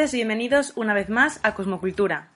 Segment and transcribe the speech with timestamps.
[0.00, 2.30] y bienvenidos una vez más a Cosmocultura.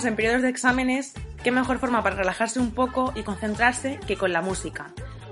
[0.00, 1.12] Estamos en periodos de exámenes,
[1.44, 4.86] qué mejor forma para relajarse un poco y concentrarse que con la música.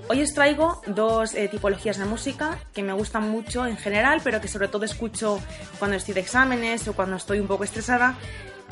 [0.09, 4.39] Hoy os traigo dos eh, tipologías de música que me gustan mucho en general, pero
[4.39, 5.39] que sobre todo escucho
[5.79, 8.15] cuando estoy de exámenes o cuando estoy un poco estresada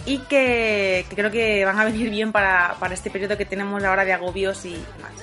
[0.05, 4.13] y que, creo que van a venir bien para, este periodo que tenemos ahora de
[4.13, 5.13] agobios y más.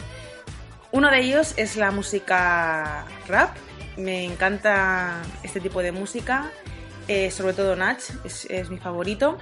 [0.91, 3.57] Uno de ellos es la música rap.
[3.97, 6.51] Me encanta este tipo de música,
[7.07, 9.39] eh, sobre todo Nach, es mi favorito.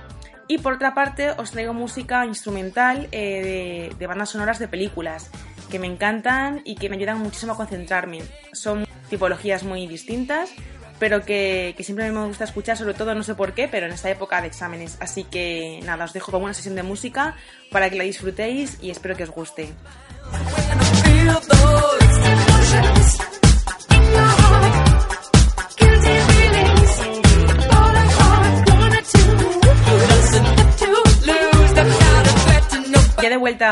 [0.53, 5.31] Y por otra parte os traigo música instrumental eh, de, bandas sonoras de películas
[5.71, 8.21] que me encantan y que me ayudan muchísimo a concentrarme.
[8.53, 10.51] Son tipologías muy distintas,
[10.99, 13.93] pero que, que, siempre me gusta escuchar, sobre todo no sé por qué, pero en
[13.93, 14.99] esta época de exámenes.
[15.01, 17.35] Así que nada, os dejo con una sesión de música
[17.71, 19.73] para que la disfrutéis y espero que os guste.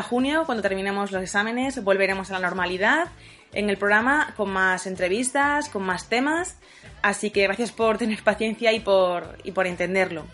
[0.00, 3.08] De junio, cuando terminemos los exámenes, volveremos a la normalidad
[3.52, 6.56] en el programa con más entrevistas, con más temas.
[7.02, 10.24] Así que gracias por tener paciencia y por, y por entenderlo.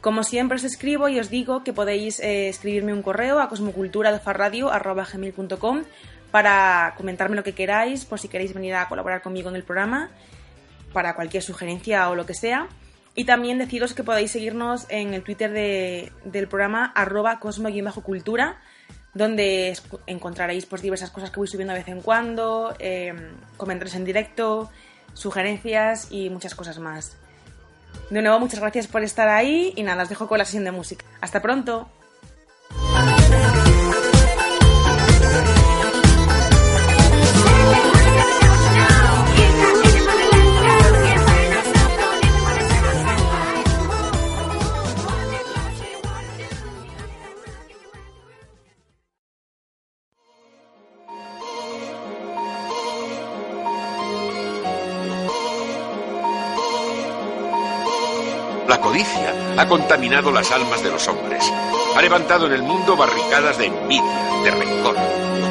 [0.00, 5.82] Como siempre os escribo y os digo que podéis eh, escribirme un correo a cosmoculturadofarradio.com
[6.30, 10.10] para comentarme lo que queráis, por si queréis venir a colaborar conmigo en el programa,
[10.92, 12.68] para cualquier sugerencia o lo que sea.
[13.16, 18.60] Y también deciros que podéis seguirnos en el Twitter del programa arroba cosmo-cultura,
[19.18, 23.12] donde encontraréis pues, diversas cosas que voy subiendo de vez en cuando, eh,
[23.56, 24.70] comentarios en directo,
[25.12, 27.16] sugerencias y muchas cosas más.
[28.10, 30.70] De nuevo, muchas gracias por estar ahí y nada, os dejo con la sesión de
[30.70, 31.04] música.
[31.20, 31.90] Hasta pronto.
[59.68, 61.44] Contaminado las almas de los hombres.
[61.94, 64.96] Ha levantado en el mundo barricadas de envidia, de rencor.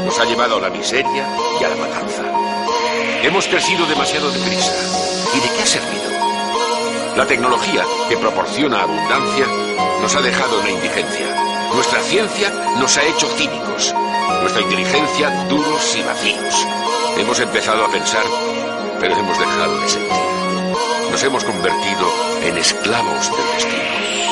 [0.06, 1.28] Nos ha llevado a la miseria
[1.60, 2.24] y a la matanza.
[3.24, 4.74] Hemos crecido demasiado deprisa.
[5.34, 6.08] ¿Y de qué ha servido?
[7.16, 9.46] La tecnología, que proporciona abundancia,
[10.02, 11.70] nos ha dejado en la indigencia.
[11.74, 12.50] Nuestra ciencia
[12.80, 13.94] nos ha hecho cínicos.
[14.42, 16.68] Nuestra inteligencia duros y vacíos.
[17.18, 18.24] Hemos empezado a pensar,
[19.00, 20.37] pero hemos dejado de sentir.
[21.12, 22.08] Nos hemos convertido
[22.44, 24.27] en esclavos del destino.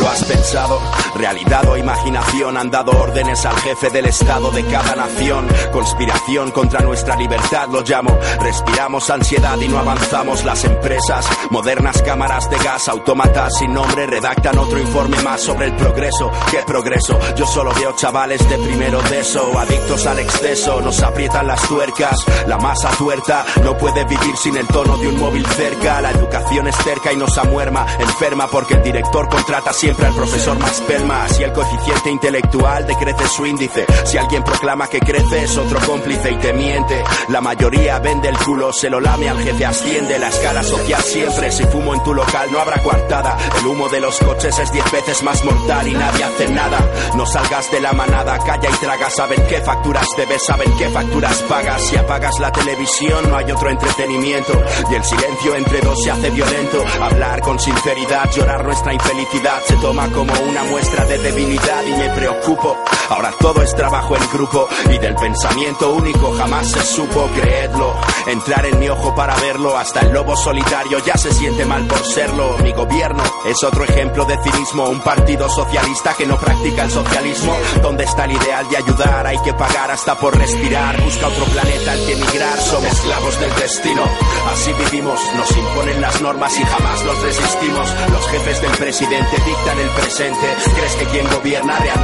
[0.00, 0.80] ¿Lo has pensado?
[1.14, 5.46] Realidad o imaginación han dado órdenes al jefe del estado de cada nación.
[5.72, 8.18] Conspiración contra nuestra libertad lo llamo.
[8.40, 11.28] Respiramos ansiedad y no avanzamos las empresas.
[11.50, 16.30] Modernas cámaras de gas, autómatas sin nombre redactan otro informe más sobre el progreso.
[16.50, 17.18] ¿Qué progreso?
[17.36, 20.80] Yo solo veo chavales de primero de eso, adictos al exceso.
[20.80, 25.20] Nos aprietan las tuercas, la masa tuerta no puede vivir sin el tono de un
[25.20, 26.00] móvil cerca.
[26.00, 30.14] La educación es cerca y nos amuerma, enferma porque el director contrata siempre siempre al
[30.14, 31.28] profesor más pelma.
[31.28, 36.30] Si el coeficiente intelectual decrece su índice, si alguien proclama que crece es otro cómplice
[36.30, 37.02] y te miente.
[37.28, 41.50] La mayoría vende el culo, se lo lame al jefe, asciende la escala social siempre.
[41.50, 43.36] Si fumo en tu local no habrá coartada.
[43.58, 46.78] El humo de los coches es diez veces más mortal y nadie hace nada.
[47.16, 49.10] No salgas de la manada, calla y traga.
[49.10, 51.82] Saben qué facturas debes, saben qué facturas pagas.
[51.82, 54.52] Si apagas la televisión no hay otro entretenimiento.
[54.88, 56.84] Y el silencio entre dos se hace violento.
[57.00, 62.76] Hablar con sinceridad, llorar nuestra infelicidad toma como una muestra de debilidad y me preocupo.
[63.08, 67.94] Ahora todo es trabajo en grupo y del pensamiento único jamás se supo creerlo.
[68.26, 72.04] Entrar en mi ojo para verlo, hasta el lobo solitario ya se siente mal por
[72.04, 72.56] serlo.
[72.62, 77.56] Mi gobierno es otro ejemplo de cinismo, un partido socialista que no practica el socialismo.
[77.82, 79.26] ¿Dónde está el ideal de ayudar?
[79.26, 81.02] Hay que pagar hasta por respirar.
[81.02, 84.04] Busca otro planeta al que emigrar, somos esclavos del destino.
[84.52, 87.88] Así vivimos, nos imponen las normas y jamás los resistimos.
[88.12, 90.46] Los jefes del presidente dictan el presente.
[90.74, 91.99] ¿Crees que quien gobierna realmente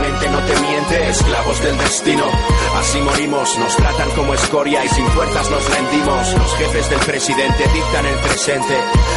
[0.94, 2.24] Esclavos del destino.
[2.78, 6.32] Así morimos, nos tratan como escoria y sin fuerzas nos rendimos.
[6.32, 8.76] Los jefes del presidente dictan el presente.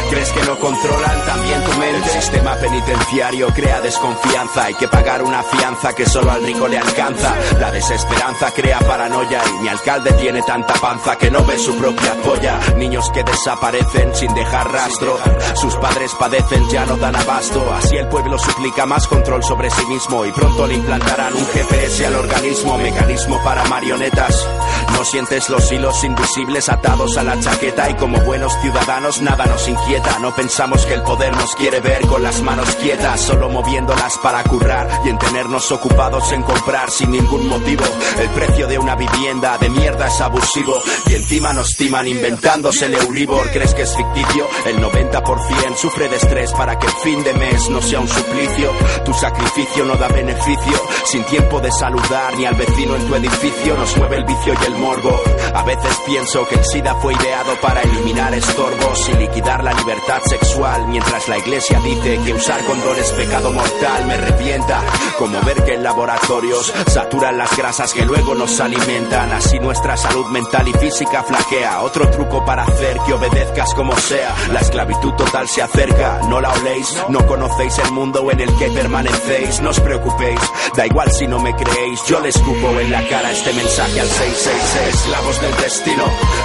[0.09, 1.97] ¿Crees que no controlan también tu mente?
[1.97, 4.65] El sistema penitenciario crea desconfianza.
[4.65, 7.35] Hay que pagar una fianza que solo al rico le alcanza.
[7.59, 12.13] La desesperanza crea paranoia y mi alcalde tiene tanta panza que no ve su propia
[12.23, 12.59] polla.
[12.77, 15.17] Niños que desaparecen sin dejar rastro.
[15.55, 17.71] Sus padres padecen, ya no dan abasto.
[17.73, 22.05] Así el pueblo suplica más control sobre sí mismo y pronto le implantarán un GPS
[22.05, 24.47] al organismo, mecanismo para marionetas.
[24.93, 29.67] No sientes los hilos invisibles atados a la chaqueta y como buenos ciudadanos nada nos
[29.67, 30.19] inquieta.
[30.19, 34.43] No pensamos que el poder nos quiere ver con las manos quietas, solo moviéndolas para
[34.43, 37.83] currar y en tenernos ocupados en comprar sin ningún motivo.
[38.19, 42.95] El precio de una vivienda de mierda es abusivo y encima nos timan inventándose el
[42.95, 43.49] Euribor.
[43.51, 44.47] ¿Crees que es ficticio?
[44.65, 48.71] El 90% sufre de estrés para que el fin de mes no sea un suplicio.
[49.05, 53.75] Tu sacrificio no da beneficio, sin tiempo de saludar ni al vecino en tu edificio.
[53.75, 55.19] Nos mueve el vicio y el morbo.
[55.55, 60.21] A veces pienso que el SIDA fue ideado para eliminar estorbos y liquidar la libertad
[60.25, 64.05] sexual, mientras la iglesia dice que usar condón es pecado mortal.
[64.05, 64.81] Me revienta
[65.17, 69.31] como ver que en laboratorios saturan las grasas que luego nos alimentan.
[69.31, 71.81] Así nuestra salud mental y física flaquea.
[71.81, 74.35] Otro truco para hacer que obedezcas como sea.
[74.51, 78.69] La esclavitud total se acerca, no la oléis, no conocéis el mundo en el que
[78.69, 79.61] permanecéis.
[79.61, 80.39] No os preocupéis,
[80.75, 82.03] da igual si no me creéis.
[82.05, 84.95] Yo les escupo en la cara este mensaje al 666.
[84.95, 86.03] Esclavos del destino,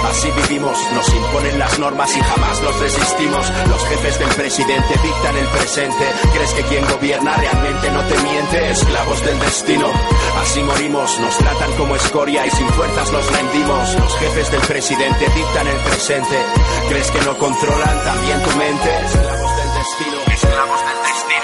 [0.09, 0.77] así vivimos.
[0.93, 3.51] Nos imponen las normas y jamás los resistimos.
[3.69, 6.05] Los jefes del presidente dictan el presente.
[6.33, 8.69] ¿Crees que quien gobierna realmente no te miente?
[8.71, 9.87] Esclavos del destino,
[10.41, 11.19] así morimos.
[11.19, 13.95] Nos tratan como escoria y sin fuerzas nos rendimos.
[13.95, 16.37] Los jefes del presidente dictan el presente.
[16.89, 18.89] ¿Crees que no controlan también tu mente?
[19.05, 21.34] Esclavos del destino, esclavos del destino,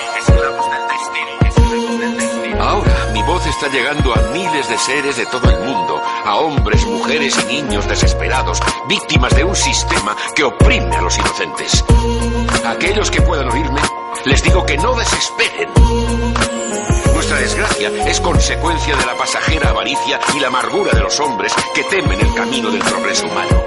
[3.22, 7.38] mi voz está llegando a miles de seres de todo el mundo, a hombres, mujeres
[7.44, 11.86] y niños desesperados, víctimas de un sistema que oprime a los inocentes.
[12.66, 13.82] A aquellos que puedan oírme,
[14.26, 15.70] les digo que no desesperen.
[17.14, 21.84] Nuestra desgracia es consecuencia de la pasajera avaricia y la amargura de los hombres que
[21.84, 23.64] temen el camino del progreso humano.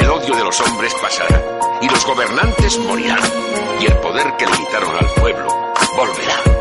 [0.00, 1.40] El odio de los hombres pasará
[1.80, 3.20] y los gobernantes morirán
[3.80, 6.51] y el poder que le quitaron al pueblo volverá.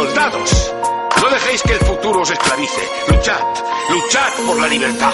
[0.00, 0.74] Soldados,
[1.20, 2.80] no dejéis que el futuro os esclavice.
[3.08, 3.42] Luchad,
[3.90, 5.12] luchad por la libertad.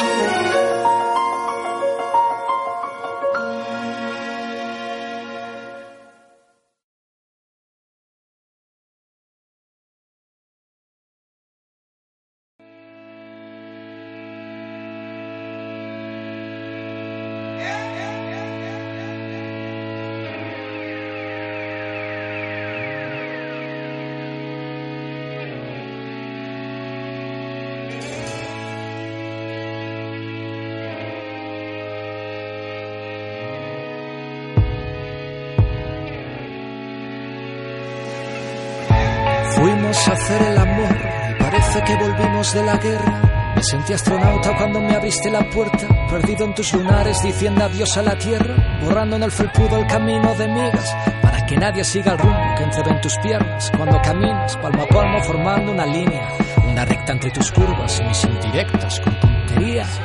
[42.53, 43.53] De la guerra.
[43.57, 48.03] Me sentí astronauta cuando me abriste la puerta, perdido en tus lunares diciendo adiós a
[48.03, 52.19] la tierra, borrando en el felpudo el camino de migas, para que nadie siga el
[52.19, 56.29] rumbo que entrevé en tus piernas cuando caminas palmo a palmo formando una línea,
[56.69, 60.00] una recta entre tus curvas y mis indirectas con tonterías.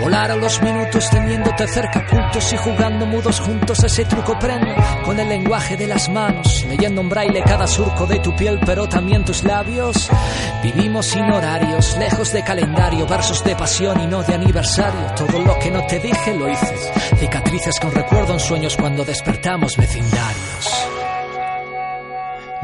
[0.00, 3.82] Volaron los minutos teniéndote cerca, ocultos y jugando mudos juntos.
[3.82, 4.74] Ese truco prende
[5.04, 8.88] con el lenguaje de las manos, leyendo en braille cada surco de tu piel, pero
[8.88, 10.08] también tus labios.
[10.62, 15.14] Vivimos sin horarios, lejos de calendario, versos de pasión y no de aniversario.
[15.16, 16.74] Todo lo que no te dije lo hice.
[17.16, 20.47] Cicatrices con recuerdo en sueños cuando despertamos vecindarios.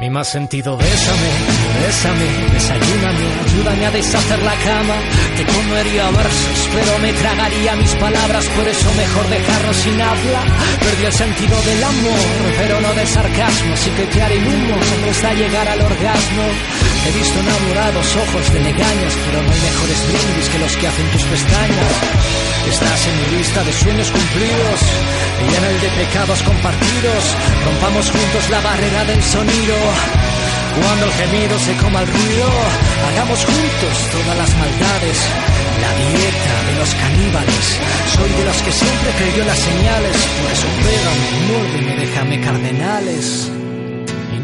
[0.04, 1.30] Mi más sentido, bésame,
[1.80, 4.96] bésame, desayúname, ayúdame a deshacer la cama.
[5.34, 10.44] Te comería versos, pero me tragaría mis palabras, por eso mejor dejarnos sin habla.
[10.78, 12.20] Perdí el sentido del amor,
[12.58, 14.76] pero no del sarcasmo, así que te haré humo
[15.10, 16.44] hasta llegar al orgasmo.
[17.08, 21.10] He visto enamorados ojos de legañas, pero no hay mejores brindis que los que hacen
[21.12, 22.43] tus pestañas.
[22.68, 24.80] Estás en mi lista de sueños cumplidos
[25.40, 27.22] y en el de pecados compartidos.
[27.64, 29.76] Rompamos juntos la barrera del sonido.
[30.80, 32.48] Cuando el gemido se coma el ruido,
[33.08, 35.18] hagamos juntos todas las maldades.
[35.80, 37.64] La dieta de los caníbales.
[38.16, 40.16] Soy de los que siempre creyó las señales.
[40.16, 43.63] Por eso pégame, muérdeme, déjame cardenales.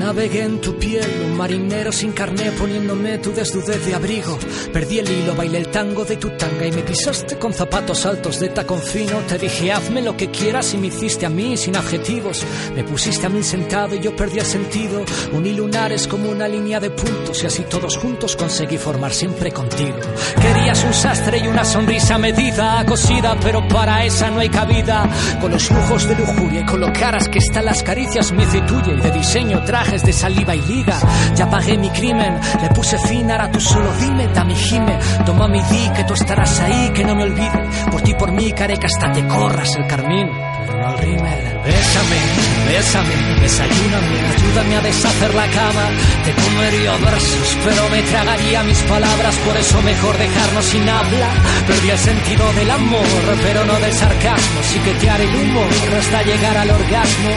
[0.01, 4.39] Navegué en tu piel, un marinero sin carné poniéndome tu desnudez de abrigo.
[4.73, 8.41] Perdí el hilo, bailé el tango de tu tanga y me pisaste con zapatos altos
[8.41, 9.19] de tacón fino.
[9.29, 12.43] Te dije hazme lo que quieras y me hiciste a mí sin adjetivos.
[12.75, 15.05] Me pusiste a mí sentado y yo perdí el sentido.
[15.35, 19.99] Uní lunares como una línea de puntos y así todos juntos conseguí formar siempre contigo.
[20.41, 25.07] Querías un sastre y una sonrisa medida, cosida, pero para esa no hay cabida.
[25.43, 28.61] Con los lujos de lujuria y con lo caras que están las caricias, mi y
[28.63, 30.99] tuya y de diseño traje de saliva y liga.
[31.35, 34.99] Ya pagué mi crimen, le puse fin, ahora tú solo dime, dame gime.
[35.27, 37.69] Toma mi di, que tú estarás ahí, que no me olvide.
[37.91, 40.50] Por ti, por mí, careca, hasta te corras el carmín.
[40.81, 41.41] Al rímel.
[41.63, 42.21] Bésame,
[42.67, 45.91] bésame, desayúname, ayúdame a deshacer la cama.
[46.25, 51.29] Te comería versos, pero me tragaría mis palabras, por eso mejor dejarnos sin habla.
[51.67, 53.07] Perdí el sentido del amor,
[53.43, 54.63] pero no del sarcasmo.
[54.63, 55.69] Sí que te haré el humor
[55.99, 57.31] hasta llegar al orgasmo.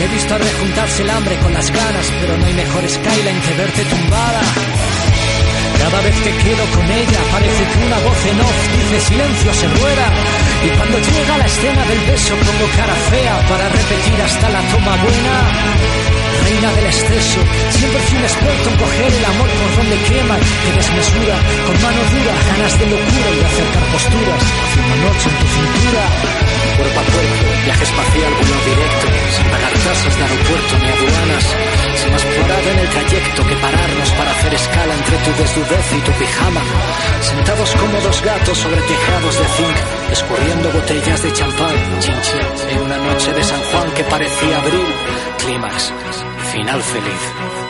[0.00, 3.84] He visto rejuntarse el hambre con las ganas, pero no hay mejor skyline que verte
[3.84, 4.40] tumbada.
[5.78, 9.68] Cada vez que quedo con ella parece que una voz en off dice silencio se
[9.68, 10.43] muera.
[10.64, 14.96] Y cuando llega la escena del beso pongo cara fea para repetir hasta la toma
[14.96, 15.34] buena.
[16.44, 17.40] Reina del exceso,
[17.70, 22.00] siempre fui un experto en coger el amor por donde quema, que desmesura, con mano
[22.12, 26.04] dura, ganas de locura y de acercar posturas, haciendo noche en tu cintura.
[26.74, 29.06] Cuerpo a cuerpo, viaje espacial vuelo directo,
[29.36, 31.44] sin pagar tasas de aeropuerto ni aduanas,
[31.96, 36.00] sin más parado en el trayecto que pararnos para hacer escala entre tu desnudez y
[36.04, 36.62] tu pijama,
[37.20, 39.78] sentados como dos gatos sobre tejados de zinc,
[40.12, 44.86] escurriendo botellas de champán, chinche, en una noche de San Juan que parecía abril,
[45.38, 45.92] clímax,
[46.52, 47.63] final feliz.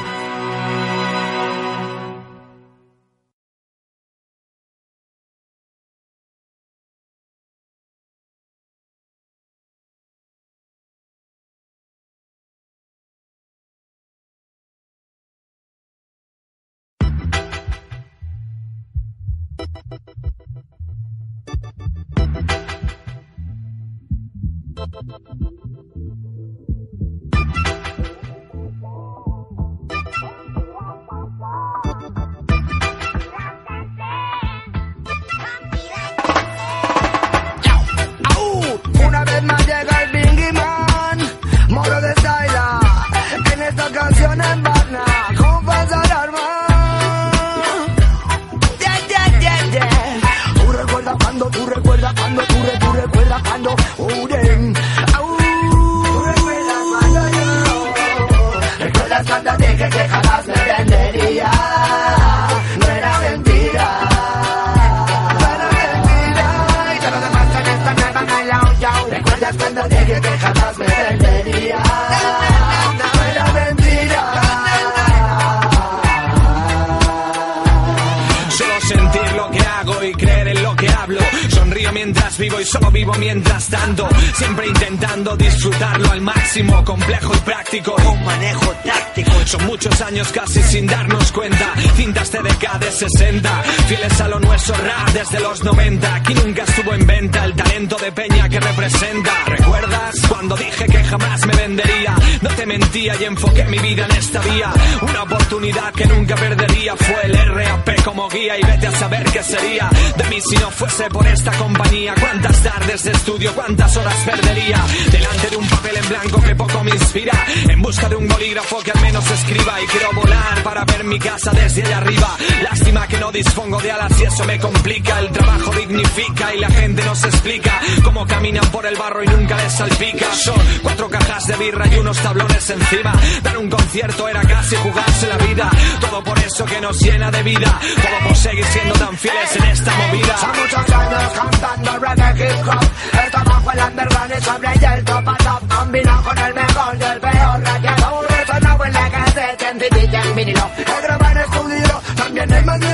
[82.75, 84.09] Solo vivo mientras tanto.
[84.35, 86.85] Siempre intentando disfrutarlo al máximo.
[86.85, 87.95] Complejo y práctico.
[87.95, 89.31] Un manejo táctico.
[89.47, 91.73] Son muchos años casi sin darnos cuenta.
[91.95, 93.63] Cintas TDK de 60.
[93.87, 96.15] Fieles a lo nuestro rap desde los 90.
[96.17, 99.33] Aquí nunca estuvo en venta el talento de Peña que representa.
[99.47, 102.17] ¿Recuerdas cuando dije que jamás me vendería?
[102.43, 104.73] No te mentía y enfoqué mi vida en esta vía.
[105.03, 109.43] Una oportunidad que nunca perdería fue el RAP como guía y vete a saber qué
[109.43, 112.15] sería de mí si no fuese por esta compañía.
[112.19, 116.83] Cuántas tardes de estudio, cuántas horas perdería delante de un papel en blanco que poco
[116.83, 117.47] me inspira.
[117.69, 121.19] En busca de un bolígrafo que al menos escriba y quiero volar para ver mi
[121.19, 122.37] casa desde allá arriba.
[122.63, 125.19] Lástima no dispongo de alas y eso me complica.
[125.19, 129.27] El trabajo dignifica y la gente no se explica cómo caminan por el barro y
[129.29, 130.27] nunca les salpica.
[130.35, 133.13] Son cuatro cajas de birra y unos tablones encima.
[133.43, 135.71] Dar un concierto era casi jugarse la vida.
[136.01, 137.81] Todo por eso que nos llena de vida.
[137.97, 140.37] Todo por seguir siendo tan fieles en esta movida.
[140.37, 143.25] Son muchos años cantando reggae hip hop.
[143.25, 145.77] Esto bajo el underground y sobre el top a top.
[145.79, 148.35] Combinado con el mejor del peor reggaetón.
[148.47, 150.71] Sonado en la cassette, en CD y en vinilo.
[151.03, 152.94] Grabado en estudio, también he metido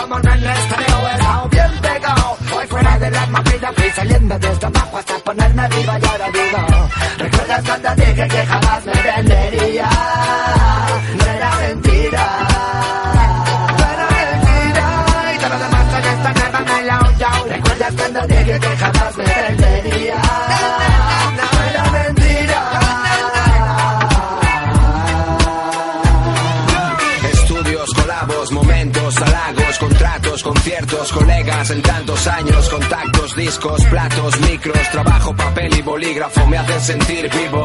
[0.00, 1.08] como en el estreno.
[1.08, 3.72] He estado bien pegado, hoy fuera de la movida.
[3.76, 6.88] Fui saliendo desde abajo hasta ponerme viva y ahora digo.
[7.18, 9.69] ¿Recuerdas cuando dije que jamás me vendería?
[31.60, 37.30] Rimas en tantos años, contactos, discos, platos, micros, trabajo, papel y bolígrafo me hacen sentir
[37.30, 37.64] vivo.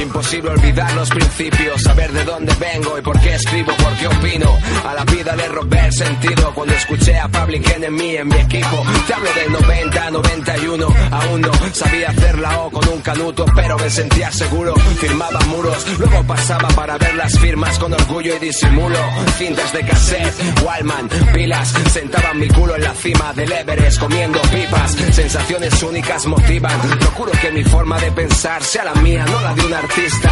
[0.00, 4.58] Imposible olvidar los principios, saber de dónde vengo y por qué escribo, por qué opino.
[4.86, 8.84] A la vida le robé el sentido cuando escuché a Public Enemy en mi equipo.
[9.06, 13.78] Te hablo del 90, 91, aún no sabía hacer la O con un canuto, pero
[13.78, 14.74] me sentía seguro.
[15.00, 18.98] Firmaba muros, luego pasaba para ver las firmas con orgullo y disimulo.
[19.38, 24.92] Cintas de cassette, Wallman, pilas, sentaban mi culo en la cima del Everest comiendo pipas.
[25.12, 26.80] Sensaciones únicas motivan.
[26.98, 30.30] Procuro que mi forma de pensar sea la mía, no la de un artista.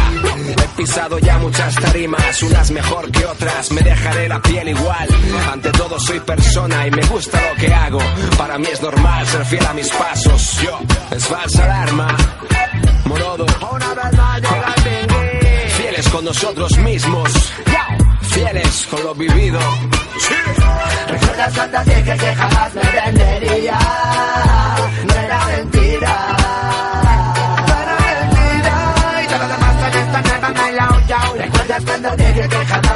[0.63, 3.71] He pisado ya muchas tarimas, unas mejor que otras.
[3.71, 5.07] Me dejaré la piel igual.
[5.51, 7.99] Ante todo soy persona y me gusta lo que hago.
[8.37, 10.59] Para mí es normal ser fiel a mis pasos.
[10.61, 10.79] Yo,
[11.11, 12.15] es falsa alarma.
[13.05, 13.45] Morodo.
[15.77, 17.53] Fieles con nosotros mismos.
[18.21, 19.59] Fieles con lo vivido.
[21.31, 23.79] ¿Recuerdas cuando dije que jamás me vendería?
[25.07, 26.15] No era mentira.
[27.67, 28.75] No era mentira.
[29.23, 31.33] Y todo lo demás con esta nueva me la he oyado.
[31.35, 32.90] ¿Recuerdas cuando dije que jamás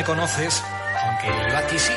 [0.00, 0.64] me conoces,
[1.04, 1.92] aunque yo a ti sí.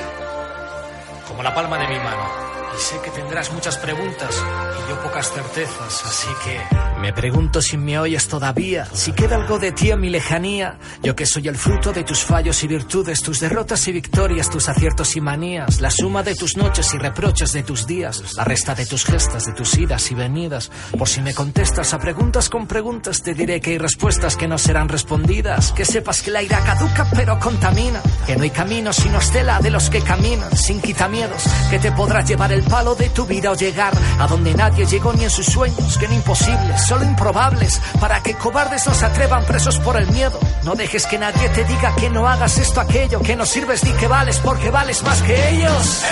[1.25, 2.27] Como la palma de mi mano.
[2.75, 4.43] Y sé que tendrás muchas preguntas
[4.77, 6.59] y yo pocas certezas, así que
[7.03, 10.77] me pregunto si me oyes todavía, si queda algo de ti en mi lejanía.
[11.01, 14.69] Yo que soy el fruto de tus fallos y virtudes, tus derrotas y victorias, tus
[14.69, 18.73] aciertos y manías, la suma de tus noches y reproches de tus días, la resta
[18.73, 20.71] de tus gestas, de tus idas y venidas.
[20.97, 24.57] Por si me contestas a preguntas con preguntas, te diré que hay respuestas que no
[24.57, 25.73] serán respondidas.
[25.73, 29.71] Que sepas que la ira caduca pero contamina, que no hay camino sino estela de
[29.71, 33.55] los que caminan, sin quitamiedos, que te podrás llevar el palo de tu vida o
[33.55, 38.21] llegar a donde nadie llegó ni en sus sueños, que no imposibles, solo improbables, para
[38.21, 40.39] que cobardes no se atrevan presos por el miedo.
[40.63, 43.91] No dejes que nadie te diga que no hagas esto, aquello, que no sirves ni
[43.93, 46.03] que vales porque vales más que ellos.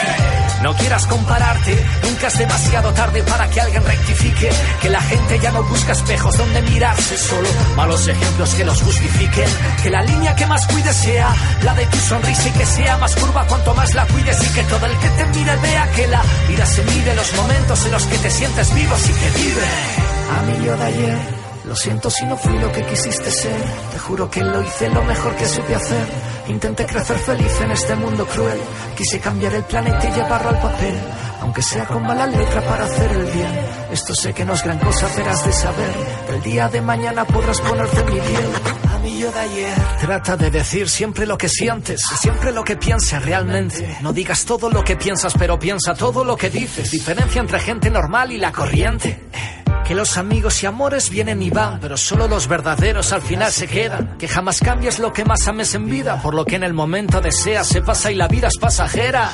[0.63, 4.49] No quieras compararte, nunca es demasiado tarde para que alguien rectifique,
[4.81, 9.49] que la gente ya no busca espejos donde mirarse, solo malos ejemplos que los justifiquen,
[9.83, 13.15] que la línea que más cuides sea la de tu sonrisa y que sea más
[13.15, 16.23] curva cuanto más la cuides y que todo el que te mire vea que la
[16.47, 20.00] vida se mide los momentos en los que te sientes vivo y que vive.
[20.71, 21.17] Yo de ayer,
[21.65, 25.03] lo siento si no fui lo que quisiste ser, te juro que lo hice lo
[25.03, 26.07] mejor que supe hacer.
[26.47, 28.57] Intenté crecer feliz en este mundo cruel,
[28.95, 30.97] quise cambiar el planeta y llevarlo al papel,
[31.41, 33.51] aunque sea con mala letra para hacer el bien.
[33.91, 35.93] Esto sé que no es gran cosa, verás de saber,
[36.29, 38.49] el día de mañana podrás ponerte mi piel.
[38.89, 39.73] A mí yo de ayer.
[39.99, 43.97] Trata de decir siempre lo que sientes, siempre lo que pienses realmente.
[43.99, 46.91] No digas todo lo que piensas, pero piensa todo lo que dices.
[46.91, 49.19] Diferencia entre gente normal y la corriente.
[49.91, 53.67] Que los amigos y amores vienen y van, pero solo los verdaderos al final se
[53.67, 54.17] quedan.
[54.17, 57.19] Que jamás cambies lo que más ames en vida, por lo que en el momento
[57.19, 59.29] deseas se pasa y la vida es pasajera.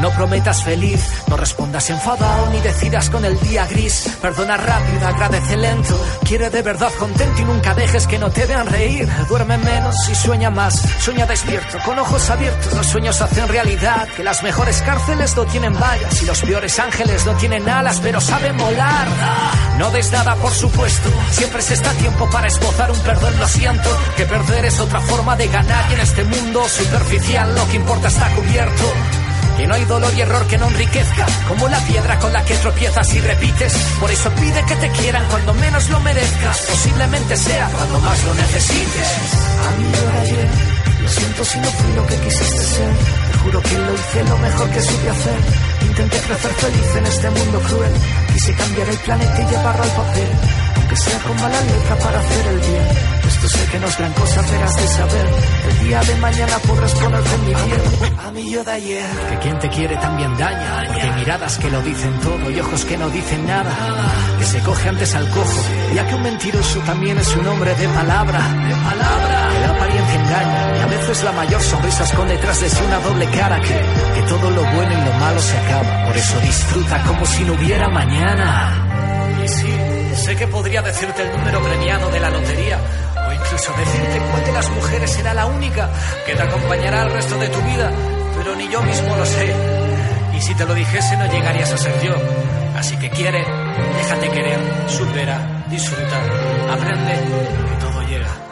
[0.00, 4.16] No prometas feliz, no respondas enfadado ni decidas con el día gris.
[4.22, 5.98] Perdona rápido, agradece lento.
[6.24, 9.08] Quiere de verdad contento y nunca dejes que no te vean reír.
[9.28, 10.80] Duerme menos y sueña más.
[11.00, 12.72] Sueña despierto, con ojos abiertos.
[12.74, 14.08] Los sueños hacen realidad.
[14.16, 18.20] Que las mejores cárceles no tienen vallas y los peores ángeles no tienen alas, pero
[18.20, 19.08] saben volar.
[19.78, 21.10] No des nada, por supuesto.
[21.32, 23.90] Siempre se está a tiempo para esbozar un perdón, lo siento.
[24.16, 28.08] Que perder es otra forma de ganar y en este mundo superficial lo que importa
[28.08, 28.84] está cubierto.
[29.58, 32.54] Que no hay dolor y error que no enriquezca, como la piedra con la que
[32.54, 33.72] tropiezas y repites.
[33.98, 38.34] Por eso pide que te quieran cuando menos lo merezcas, posiblemente sea cuando más lo
[38.34, 39.08] necesites.
[39.66, 40.48] Amigo ayer,
[41.02, 42.92] lo siento si no fui lo que quisiste ser.
[43.32, 45.40] Te juro que lo hice lo mejor que supe hacer.
[45.82, 47.92] Intenté crecer feliz en este mundo cruel.
[48.32, 50.28] Quise cambiar el planeta y llevarlo al papel.
[50.88, 52.82] Aunque sea con mala letra para hacer el bien.
[53.28, 55.26] Esto sé que no es gran cosa, pero has de saber.
[55.68, 58.16] El día de mañana podrás ponerte en mi piel.
[58.24, 59.10] A mí yo de ayer.
[59.28, 62.86] Que quien te quiere también daña, porque hay miradas que lo dicen todo y ojos
[62.86, 63.70] que no dicen nada.
[64.38, 65.62] Que se coge antes al cojo,
[65.94, 68.38] ya que un mentiroso también es un hombre de palabra.
[68.38, 69.48] De palabra.
[69.52, 72.98] Que la apariencia engaña y a veces la mayor sonrisa esconde detrás de sí una
[73.00, 73.74] doble cara que,
[74.14, 76.06] que todo lo bueno y lo malo se acaba.
[76.06, 78.86] Por eso disfruta como si no hubiera mañana.
[79.44, 79.87] Y sí,
[80.18, 82.78] sé que podría decirte el número premiado de la lotería.
[83.28, 85.88] O incluso decirte cuál de las mujeres será la única
[86.26, 87.90] que te acompañará el resto de tu vida.
[88.36, 89.54] Pero ni yo mismo lo sé.
[90.36, 92.14] Y si te lo dijese no llegarías a ser yo.
[92.76, 93.44] Así que quiere,
[93.96, 96.18] déjate querer, supera, disfruta,
[96.72, 98.48] aprende, que todo llega.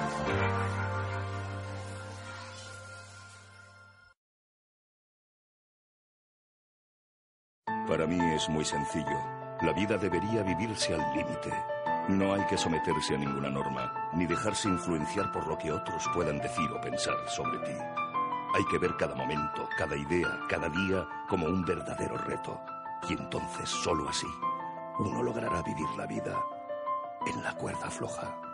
[7.88, 9.35] Para mí es muy sencillo.
[9.62, 11.50] La vida debería vivirse al límite.
[12.08, 16.38] No hay que someterse a ninguna norma, ni dejarse influenciar por lo que otros puedan
[16.38, 17.72] decir o pensar sobre ti.
[18.54, 22.60] Hay que ver cada momento, cada idea, cada día como un verdadero reto.
[23.08, 24.26] Y entonces, solo así,
[24.98, 26.38] uno logrará vivir la vida
[27.26, 28.45] en la cuerda floja.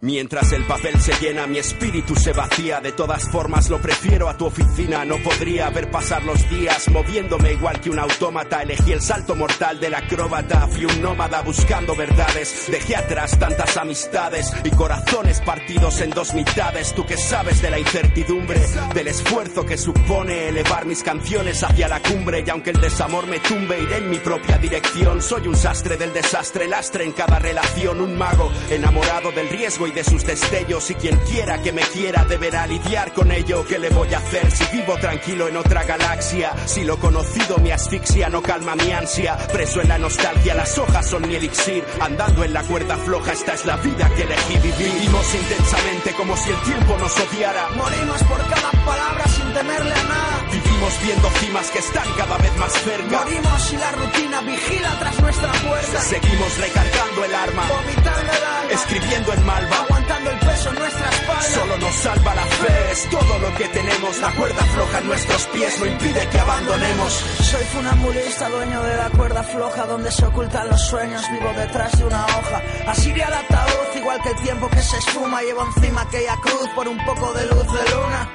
[0.00, 2.80] Mientras el papel se llena, mi espíritu se vacía.
[2.80, 5.04] De todas formas, lo prefiero a tu oficina.
[5.04, 8.62] No podría ver pasar los días moviéndome igual que un autómata.
[8.62, 10.68] Elegí el salto mortal del acróbata.
[10.68, 12.68] Fui un nómada buscando verdades.
[12.70, 16.94] Dejé atrás tantas amistades y corazones partidos en dos mitades.
[16.94, 18.60] Tú que sabes de la incertidumbre,
[18.94, 22.44] del esfuerzo que supone elevar mis canciones hacia la cumbre.
[22.46, 25.20] Y aunque el desamor me tumbe, iré en mi propia dirección.
[25.20, 28.00] Soy un sastre del desastre, lastre en cada relación.
[28.00, 32.24] Un mago enamorado del riesgo y de sus destellos y quien quiera que me quiera
[32.24, 33.64] deberá lidiar con ello.
[33.66, 36.52] ¿Qué le voy a hacer si vivo tranquilo en otra galaxia?
[36.66, 39.36] Si lo conocido me asfixia, no calma mi ansia.
[39.52, 41.84] Preso en la nostalgia, las hojas son mi elixir.
[42.00, 44.92] Andando en la cuerda floja, esta es la vida que elegí vivir.
[44.92, 47.68] Vivimos intensamente como si el tiempo nos odiara.
[47.76, 50.46] Morimos por cada palabra sin temerle a nada.
[50.52, 53.18] Vivimos viendo cimas que están cada vez más cerca.
[53.24, 56.00] Morimos y la rutina vigila tras nuestra puerta.
[56.00, 58.72] Seguimos recargando el arma, Vomitando el alma.
[58.72, 59.77] escribiendo en malva.
[59.78, 61.07] Aguantando el peso nuestra.
[61.40, 64.18] Solo nos salva la fe, es todo lo que tenemos.
[64.18, 67.12] La cuerda floja en nuestros pies no impide que abandonemos.
[67.12, 72.04] Soy funambulista, dueño de la cuerda floja donde se ocultan los sueños, vivo detrás de
[72.04, 72.62] una hoja.
[72.86, 76.88] Así al ataúd, igual que el tiempo que se esfuma, llevo encima aquella cruz por
[76.88, 78.28] un poco de luz de luna.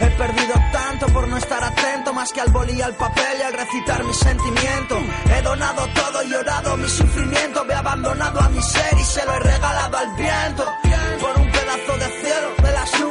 [0.00, 3.42] He perdido tanto por no estar atento, más que al boli y al papel y
[3.42, 4.98] al recitar mi sentimiento.
[5.36, 9.34] He donado todo, llorado mi sufrimiento, me he abandonado a mi ser y se lo
[9.34, 10.64] he regalado al viento.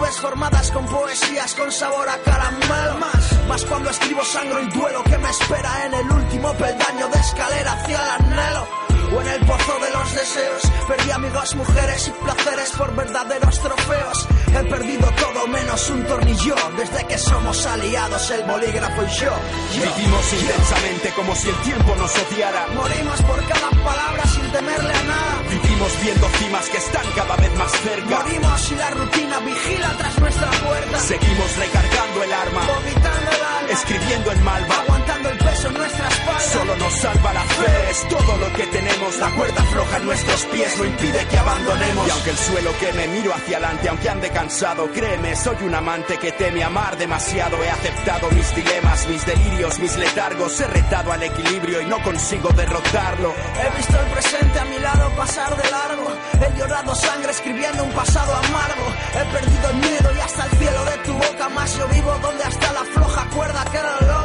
[0.07, 2.97] Formadas con poesías con sabor a caramelo.
[2.99, 7.19] Más, más cuando escribo sangro y duelo que me espera en el último peldaño de
[7.19, 8.88] escalera hacia el anhelo.
[9.11, 14.27] O en el pozo de los deseos, perdí amigos, mujeres y placeres por verdaderos trofeos.
[14.49, 19.25] He perdido todo menos un tornillo, desde que somos aliados el bolígrafo y yo.
[19.25, 19.81] yo.
[19.81, 22.67] Vivimos intensamente como si el tiempo nos odiara.
[22.75, 25.41] Morimos por cada palabra sin temerle a nada.
[25.49, 28.19] Vivimos viendo cimas que están cada vez más cerca.
[28.19, 30.99] Morimos y la rutina vigila tras nuestra puerta.
[30.99, 34.75] Seguimos recargando el arma, Vomitando el alma, escribiendo en malva.
[34.75, 36.08] aguantando el peso en nuestra.
[36.39, 39.17] Solo nos salva la fe, es todo lo que tenemos.
[39.19, 42.07] La cuerda floja en nuestros pies no impide que abandonemos.
[42.07, 44.89] Y aunque el suelo queme, miro hacia adelante, aunque ande cansado.
[44.91, 47.61] Créeme, soy un amante que teme amar demasiado.
[47.63, 50.59] He aceptado mis dilemas, mis delirios, mis letargos.
[50.61, 53.33] He retado al equilibrio y no consigo derrotarlo.
[53.61, 56.07] He visto el presente a mi lado pasar de largo.
[56.41, 58.85] He llorado sangre escribiendo un pasado amargo.
[59.13, 61.49] He perdido el miedo y hasta el cielo de tu boca.
[61.49, 64.18] Más yo vivo donde hasta la floja cuerda queda loca.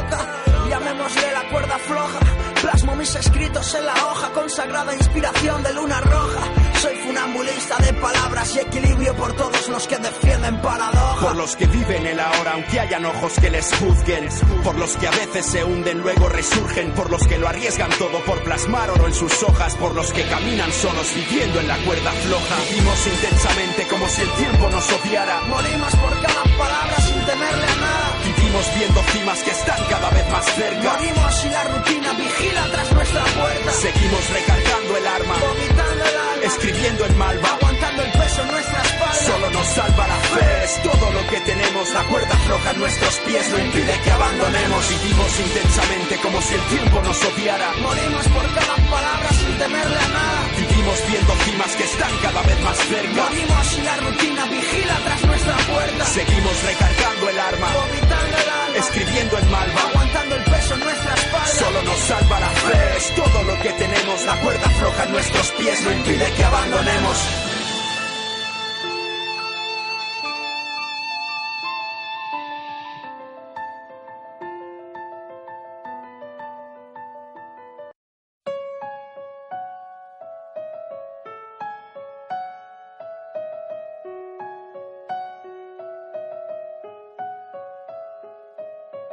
[1.75, 2.19] Cuerda floja.
[2.61, 6.41] Plasmo mis mis escritos en la hoja, consagrada inspiración de luna roja.
[6.81, 11.27] Soy funambulista de palabras y equilibrio por todos los que defienden paradoja.
[11.27, 14.29] Por los que viven el ahora, aunque hayan ojos que les juzguen.
[14.63, 16.91] Por los que a veces se hunden, luego resurgen.
[16.93, 19.75] Por los que lo arriesgan todo por plasmar oro en sus hojas.
[19.75, 22.55] Por los que caminan solos viviendo en la cuerda floja.
[22.69, 25.41] Vivimos intensamente como si el tiempo nos odiara.
[25.41, 28.04] Morimos por cada palabra sin temerle a nada.
[28.55, 30.93] Vivimos viendo cimas que están cada vez más cerca.
[30.93, 33.71] Morimos y la rutina vigila tras nuestra puerta.
[33.73, 37.49] Seguimos recargando el arma, Vomitando el alma, escribiendo en malva.
[37.49, 39.25] aguantando el peso en nuestra espalda.
[39.27, 41.89] Solo nos salva la fe, es todo lo que tenemos.
[41.91, 44.83] La cuerda floja en nuestros pies no impide que abandonemos.
[44.87, 47.67] Vivimos intensamente como si el tiempo nos odiara.
[47.81, 50.41] Morimos por cada palabra sin temerle a nada.
[50.55, 53.21] Vivimos viendo cimas que están cada vez más cerca.
[53.21, 56.05] Morimos y la rutina vigila tras nuestra puerta.
[56.05, 57.67] Seguimos recargando el arma,
[58.95, 59.81] Vomitando el escribiendo en malva.
[59.89, 61.47] aguantando el peso en nuestra espalda.
[61.47, 64.25] Solo nos salva la fe, es todo lo que tenemos.
[64.25, 67.54] La cuerda floja en nuestros pies no impide que abandonemos.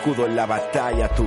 [0.00, 1.26] escudo en la batalla, tú,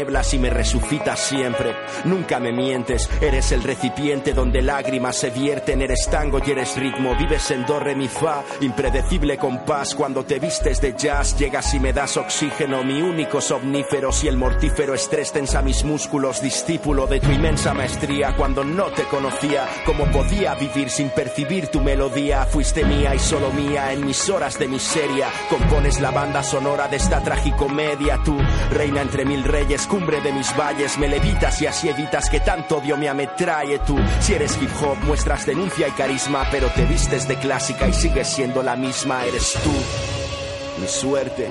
[0.33, 1.75] y me resucitas siempre.
[2.05, 7.15] Nunca me mientes, eres el recipiente donde lágrimas se vierten, eres tango y eres ritmo,
[7.15, 9.93] vives en do, re, mi, fa, impredecible compás.
[9.93, 14.11] Cuando te vistes de jazz, llegas y me das oxígeno, mi único somnífero.
[14.11, 18.35] Si el mortífero estrés tensa mis músculos, discípulo de tu inmensa maestría.
[18.35, 22.45] Cuando no te conocía, cómo podía vivir sin percibir tu melodía.
[22.45, 25.29] Fuiste mía y solo mía en mis horas de miseria.
[25.49, 28.19] Compones la banda sonora de esta tragicomedia.
[28.25, 28.37] Tú,
[28.71, 32.77] reina entre mil reyes, cumbre de mis valles, me levitas y así evitas que tanto
[32.77, 33.77] odio me ametrae.
[33.79, 37.93] Tú, si eres hip hop, muestras denuncia y carisma, pero te vistes de clásica y
[37.93, 39.25] sigues siendo la misma.
[39.25, 41.49] Eres tú, mi suerte,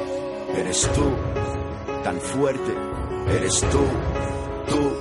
[0.56, 1.12] eres tú,
[2.02, 2.74] tan fuerte,
[3.36, 3.84] eres tú.
[4.70, 5.00] Tú,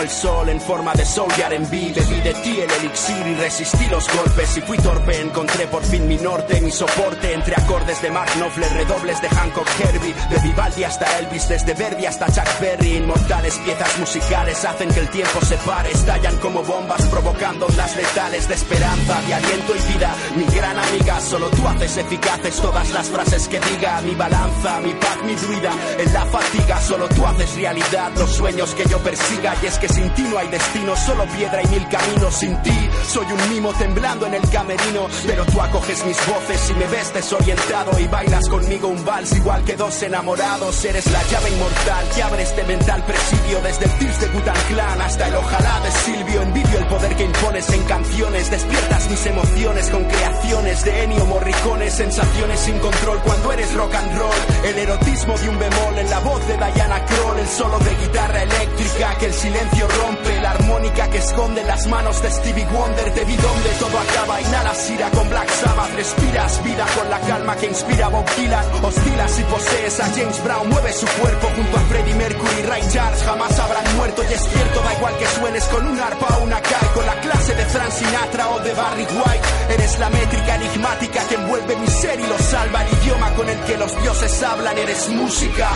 [0.00, 1.92] el sol en forma de soul y R&B.
[1.94, 4.56] Bebí de ti el elixir y resistí los golpes.
[4.56, 7.32] Y fui torpe, encontré por fin mi norte, mi soporte.
[7.32, 10.14] Entre acordes de Mark Knopfler, redobles de Hancock Herbie.
[10.30, 12.96] De Vivaldi hasta Elvis, desde Verdi hasta Chuck Berry.
[12.96, 15.90] Inmortales piezas musicales hacen que el tiempo se pare.
[15.90, 20.14] Estallan como bombas provocando ondas letales de esperanza, de aliento y vida.
[20.36, 24.00] Mi gran amiga, solo tú haces eficaces todas las frases que diga.
[24.02, 25.72] Mi balanza, mi paz, mi druida.
[25.98, 29.54] En la fatiga, solo tú haces realidad los sueños que yo persiga.
[29.62, 32.34] Y es que sin ti no hay destino, solo piedra y mil caminos.
[32.34, 35.08] Sin ti soy un mimo temblando en el camerino.
[35.26, 37.98] Pero tú acoges mis voces y me ves desorientado.
[37.98, 40.84] Y bailas conmigo un vals igual que dos enamorados.
[40.84, 43.60] Eres la llave inmortal que abre este mental presidio.
[43.62, 44.28] Desde el Tears de
[44.68, 46.42] Clan hasta el ojalá de Silvio.
[46.42, 48.50] Envidio el poder que impones en canciones.
[48.50, 53.94] Despiertas mi mis emociones con creaciones de Ennio Morricone, sensaciones sin control cuando eres rock
[53.94, 54.34] and roll.
[54.64, 58.42] El erotismo de un bemol en la voz de Diana Kroll, el solo de guitarra
[58.42, 63.10] eléctrica que el silencio rompe, la armónica que esconde las manos de Stevie Wonder.
[63.14, 67.56] Te vi donde todo acaba, inhalas ira con Black Sabbath, respiras vida con la calma
[67.56, 68.64] que inspira Bob Dylan.
[68.82, 73.22] Oscilas y posees a James Brown, mueve su cuerpo junto a Freddie Mercury, Ray Charles,
[73.22, 76.60] jamás habrán muerto y es cierto, da igual que suenes con un arpa o una
[76.60, 79.74] cae, con la clase de Frank Sinatra o de Barry White.
[79.74, 83.58] Eres la métrica enigmática que envuelve mi ser y lo salva, el idioma con el
[83.60, 85.68] que los dioses hablan, eres música.